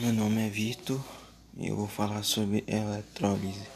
Meu 0.00 0.12
nome 0.12 0.46
é 0.46 0.48
Vitor 0.48 1.04
e 1.56 1.66
eu 1.66 1.74
vou 1.74 1.88
falar 1.88 2.22
sobre 2.22 2.62
eletrólise. 2.68 3.66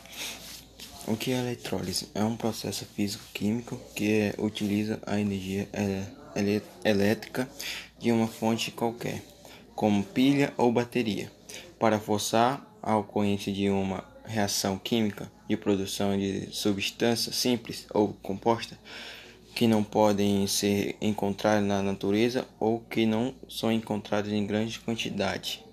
O 1.05 1.17
que 1.17 1.33
é 1.33 1.39
eletrólise? 1.41 2.07
É 2.15 2.23
um 2.23 2.37
processo 2.37 2.85
físico-químico 2.85 3.77
que 3.93 4.33
utiliza 4.39 5.03
a 5.05 5.19
energia 5.19 5.69
elétrica 6.85 7.51
de 7.99 8.13
uma 8.13 8.29
fonte 8.29 8.71
qualquer, 8.71 9.21
como 9.75 10.05
pilha 10.05 10.55
ou 10.57 10.71
bateria, 10.71 11.29
para 11.77 11.99
forçar 11.99 12.65
a 12.81 12.97
ocorrência 12.97 13.53
de 13.53 13.69
uma 13.69 14.05
reação 14.25 14.79
química 14.79 15.29
de 15.49 15.57
produção 15.57 16.17
de 16.17 16.47
substâncias 16.53 17.35
simples 17.35 17.85
ou 17.93 18.13
compostas 18.23 18.79
que 19.57 19.67
não 19.67 19.83
podem 19.83 20.47
ser 20.47 20.95
encontradas 21.01 21.67
na 21.67 21.83
natureza 21.83 22.47
ou 22.61 22.79
que 22.79 23.07
não 23.07 23.35
são 23.49 23.73
encontradas 23.73 24.33
em 24.33 24.47
grande 24.47 24.79
quantidade. 24.79 25.72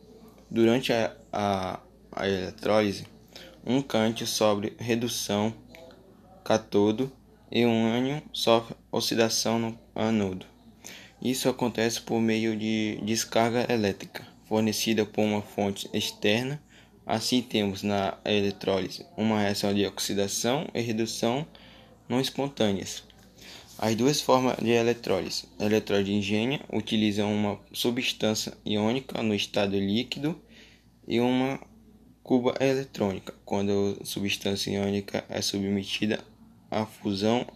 Durante 0.52 0.92
a, 0.92 1.16
a, 1.32 1.80
a 2.12 2.28
eletrólise, 2.28 3.06
um 3.66 3.82
cântio 3.82 4.26
sofre 4.26 4.74
redução 4.80 5.54
catodo 6.44 7.12
e 7.52 7.66
um 7.66 7.88
ânion 7.88 8.22
sofre 8.34 8.76
oxidação 8.92 9.60
no 9.60 9.80
anodo. 9.94 10.46
Isso 11.22 11.50
acontece 11.50 12.02
por 12.02 12.20
meio 12.20 12.58
de 12.58 13.00
descarga 13.04 13.72
elétrica 13.72 14.26
fornecida 14.50 15.06
por 15.06 15.22
uma 15.22 15.44
fonte 15.44 15.88
externa. 15.94 16.60
Assim 17.06 17.42
temos 17.42 17.84
na 17.84 18.18
eletrólise 18.26 19.06
uma 19.16 19.40
reação 19.40 19.74
de 19.74 19.86
oxidação 19.86 20.68
e 20.74 20.82
redução 20.82 21.46
não 22.08 22.20
espontâneas. 22.20 23.04
As 23.82 23.96
duas 23.96 24.20
formas 24.20 24.58
de 24.58 24.72
eletrólise. 24.72 25.46
Eletrólise 25.58 26.12
ingênia 26.12 26.60
utiliza 26.70 27.26
uma 27.26 27.58
substância 27.72 28.52
iônica 28.66 29.24
no 29.24 29.34
estado 29.34 29.80
líquido 29.80 30.38
e 31.08 31.22
uma 31.22 31.58
cuba 32.22 32.56
eletrônica. 32.60 33.34
Quando 33.46 33.98
a 34.02 34.04
substância 34.04 34.70
iônica 34.70 35.24
é 35.30 35.42
submetida 35.42 36.20
à 36.70 36.86
fusão, 36.86 37.48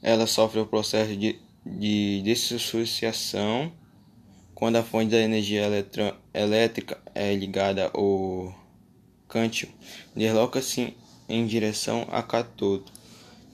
ela 0.00 0.26
sofre 0.26 0.58
o 0.58 0.66
processo 0.66 1.14
de, 1.14 1.38
de 1.66 2.22
dissociação. 2.22 3.70
Quando 4.54 4.76
a 4.76 4.82
fonte 4.82 5.10
da 5.10 5.20
energia 5.20 5.68
elétrica 6.32 6.98
é 7.14 7.34
ligada 7.34 7.90
ao 7.92 8.54
cântio, 9.28 9.68
desloca-se 10.16 10.96
em 11.28 11.46
direção 11.46 12.08
a 12.10 12.22
cátodo 12.22 13.01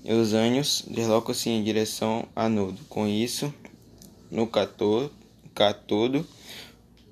e 0.05 0.13
os 0.13 0.33
ânions 0.33 0.85
deslocam-se 0.87 1.51
em 1.51 1.63
direção 1.63 2.27
a 2.35 2.45
anodo. 2.45 2.79
Com 2.89 3.07
isso, 3.07 3.53
no 4.31 4.47
cátodo, 4.47 6.27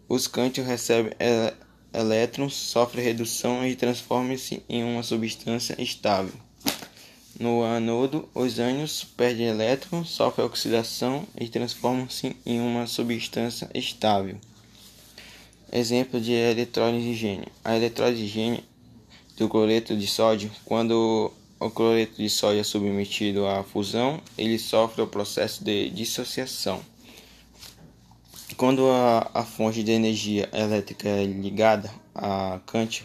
os 0.08 0.26
cântios 0.26 0.66
recebem 0.66 1.12
elétrons, 1.92 2.54
sofrem 2.54 3.04
redução 3.04 3.66
e 3.66 3.74
transformam-se 3.74 4.62
em 4.68 4.84
uma 4.84 5.02
substância 5.02 5.74
estável. 5.80 6.34
No 7.38 7.62
anodo, 7.62 8.28
os 8.34 8.58
ânions 8.58 9.04
perdem 9.04 9.46
elétrons, 9.46 10.08
sofrem 10.08 10.46
oxidação 10.46 11.26
e 11.38 11.48
transformam-se 11.48 12.34
em 12.46 12.60
uma 12.60 12.86
substância 12.86 13.68
estável. 13.74 14.36
Exemplo 15.70 16.20
de 16.20 16.32
eletrólise 16.32 17.04
de 17.04 17.14
gênio. 17.14 17.48
A 17.62 17.76
eletrólise 17.76 18.22
de 18.22 18.28
gênio 18.28 18.62
do 19.36 19.48
cloreto 19.48 19.94
de 19.94 20.06
sódio, 20.06 20.50
quando 20.64 21.30
o 21.58 21.70
cloreto 21.70 22.16
de 22.16 22.28
sódio 22.28 22.60
é 22.60 22.64
submetido 22.64 23.46
à 23.46 23.62
fusão, 23.62 24.20
ele 24.36 24.58
sofre 24.58 25.02
o 25.02 25.06
processo 25.06 25.64
de 25.64 25.88
dissociação. 25.90 26.80
Quando 28.56 28.86
a, 28.90 29.30
a 29.34 29.42
fonte 29.42 29.82
de 29.82 29.90
energia 29.90 30.48
elétrica 30.52 31.08
é 31.08 31.24
ligada 31.24 31.90
a 32.14 32.60
cântio 32.66 33.04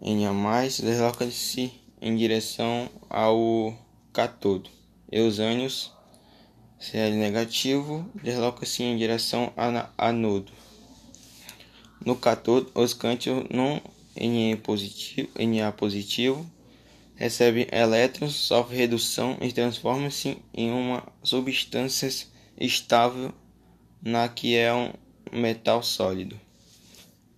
Na+, 0.00 0.62
desloca-se 0.62 1.72
em 2.00 2.16
direção 2.16 2.88
ao 3.08 3.76
cátodo 4.12 4.70
e 5.10 5.20
os 5.20 5.38
ânions 5.38 5.92
Cl 6.80 7.14
negativo 7.14 8.08
desloca-se 8.14 8.82
em 8.82 8.96
direção 8.96 9.52
ao 9.56 9.90
anodo. 9.98 10.50
No 12.04 12.16
cátodo, 12.16 12.70
os 12.74 12.94
cântios 12.94 13.44
não 13.50 13.82
Na 14.16 14.56
positivo, 14.56 15.28
Na 15.38 15.72
positivo 15.72 16.50
recebe 17.20 17.68
elétrons, 17.70 18.34
sofre 18.34 18.78
redução 18.78 19.36
e 19.42 19.52
transforma-se 19.52 20.38
em 20.54 20.70
uma 20.70 21.06
substância 21.22 22.08
estável 22.58 23.30
na 24.02 24.26
que 24.26 24.56
é 24.56 24.72
um 24.72 24.90
metal 25.30 25.82
sólido. 25.82 26.40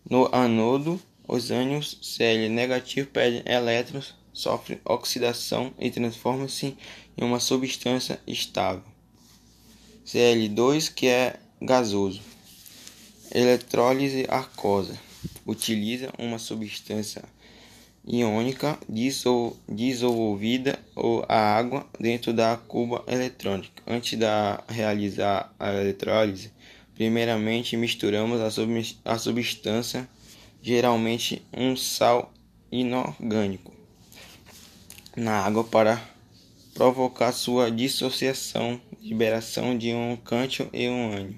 No 0.09 0.33
anodo, 0.33 1.03
os 1.27 1.51
ânions 1.51 1.99
Cl 2.01 2.49
negativo 2.49 3.09
perdem 3.09 3.43
elétrons, 3.45 4.15
sofrem 4.33 4.79
oxidação 4.85 5.75
e 5.77 5.91
transformam-se 5.91 6.77
em 7.19 7.25
uma 7.25 7.41
substância 7.41 8.21
estável. 8.25 8.85
Cl2, 10.07 10.95
que 10.95 11.09
é 11.09 11.41
gasoso. 11.61 12.21
Eletrólise 13.35 14.27
aquosa 14.29 14.97
utiliza 15.45 16.13
uma 16.19 16.39
substância 16.39 17.25
iônica 18.07 18.79
dissolvida 18.89 20.79
ou 20.95 21.25
a 21.29 21.37
água 21.37 21.87
dentro 21.99 22.33
da 22.33 22.57
cuba 22.57 23.05
eletrônica. 23.07 23.83
Antes 23.87 24.19
de 24.19 24.27
realizar 24.69 25.55
a 25.59 25.73
eletrólise, 25.73 26.53
primeiramente 26.95 27.77
misturamos 27.77 28.41
a, 28.41 28.51
sub 28.51 28.97
a 29.05 29.19
substância, 29.19 30.09
geralmente 30.61 31.43
um 31.53 31.77
sal 31.77 32.33
inorgânico, 32.71 33.73
na 35.17 35.41
água 35.41 35.65
para 35.65 36.03
provocar 36.75 37.33
sua 37.33 37.71
dissociação, 37.71 38.81
liberação 39.01 39.77
de 39.77 39.93
um 39.93 40.17
cântio 40.17 40.69
e 40.73 40.89
um 40.89 41.13
ânion. 41.13 41.35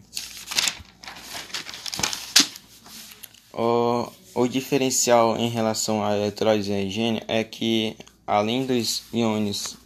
O 3.53 4.11
o 4.35 4.49
diferencial 4.49 5.39
em 5.39 5.49
relação 5.49 6.05
à 6.05 6.17
eletrólise 6.17 6.73
e 6.73 6.87
higiene 6.87 7.23
é 7.29 7.45
que, 7.45 7.97
além 8.27 8.67
dos 8.67 9.05
íons 9.13 9.77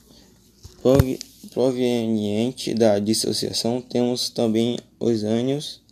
provenientes 1.53 2.75
da 2.75 2.99
dissociação, 2.99 3.83
temos 3.83 4.31
também 4.31 4.79
os 4.99 5.23
ânions 5.23 5.83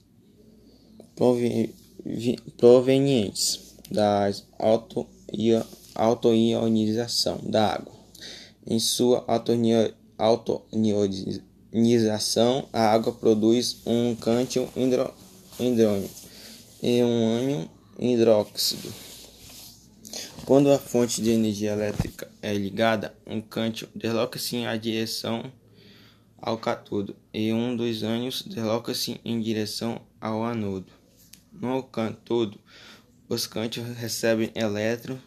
provenientes 2.57 3.77
da 3.91 4.31
autoionização 5.95 7.39
da 7.43 7.75
água. 7.75 7.93
Em 8.67 8.79
sua 8.79 9.23
autoionização, 10.19 12.67
a 12.73 12.87
água 12.87 13.13
produz 13.13 13.83
um 13.87 14.15
cântio 14.15 14.67
hidrônio 14.75 16.09
e 16.83 17.03
um 17.03 17.29
ânion 17.29 17.67
hidróxido. 17.99 18.93
Quando 20.45 20.71
a 20.71 20.79
fonte 20.79 21.21
de 21.21 21.31
energia 21.31 21.73
elétrica 21.73 22.31
é 22.41 22.55
ligada, 22.55 23.17
um 23.27 23.41
cântio 23.41 23.89
desloca-se 23.95 24.57
em 24.57 24.79
direção 24.79 25.53
ao 26.39 26.59
cátodo 26.59 27.17
e 27.33 27.53
um 27.53 27.77
dos 27.77 28.03
ânions 28.03 28.43
desloca-se 28.43 29.21
em 29.25 29.41
direção 29.41 30.01
ao 30.21 30.45
anodo. 30.45 30.93
No 31.53 31.83
cátodo, 31.83 32.61
os 33.29 33.47
cântios 33.47 33.87
recebem 33.97 34.53
elétrons, 34.55 35.19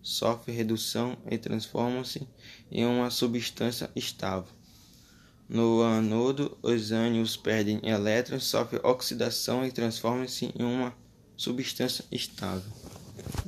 sofrem 0.00 0.56
redução 0.56 1.18
e 1.30 1.36
transformam-se 1.36 2.26
em 2.70 2.86
uma 2.86 3.10
substância 3.10 3.90
estável. 3.94 4.50
No 5.48 5.82
anodo, 5.82 6.56
os 6.62 6.92
ânions 6.92 7.36
perdem 7.36 7.78
elétrons, 7.82 8.44
sofrem 8.44 8.80
oxidação 8.82 9.66
e 9.66 9.70
transformam-se 9.70 10.46
em 10.58 10.62
uma 10.62 10.96
substância 11.36 12.04
estável. 12.10 12.70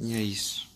E 0.00 0.14
é 0.14 0.22
isso. 0.22 0.73